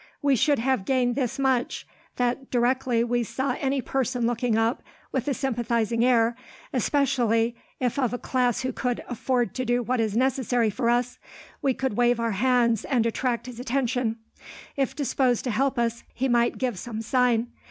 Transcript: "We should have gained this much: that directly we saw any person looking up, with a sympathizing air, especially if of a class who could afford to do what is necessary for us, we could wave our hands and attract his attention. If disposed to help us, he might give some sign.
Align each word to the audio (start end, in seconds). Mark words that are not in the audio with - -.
"We 0.23 0.35
should 0.35 0.57
have 0.57 0.83
gained 0.83 1.13
this 1.15 1.37
much: 1.37 1.85
that 2.15 2.49
directly 2.49 3.03
we 3.03 3.21
saw 3.23 3.55
any 3.59 3.83
person 3.83 4.25
looking 4.25 4.57
up, 4.57 4.81
with 5.11 5.27
a 5.27 5.33
sympathizing 5.35 6.03
air, 6.03 6.35
especially 6.73 7.55
if 7.79 7.99
of 7.99 8.11
a 8.11 8.17
class 8.17 8.61
who 8.61 8.73
could 8.73 9.03
afford 9.07 9.53
to 9.53 9.63
do 9.63 9.83
what 9.83 9.99
is 9.99 10.17
necessary 10.17 10.71
for 10.71 10.89
us, 10.89 11.19
we 11.61 11.75
could 11.75 11.97
wave 11.97 12.19
our 12.19 12.31
hands 12.31 12.83
and 12.83 13.05
attract 13.05 13.45
his 13.45 13.59
attention. 13.59 14.15
If 14.75 14.95
disposed 14.95 15.43
to 15.43 15.51
help 15.51 15.77
us, 15.77 16.03
he 16.15 16.27
might 16.27 16.57
give 16.57 16.79
some 16.79 17.03
sign. 17.03 17.49